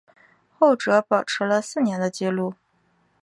[0.57, 2.55] 后者保持了四年的纪录。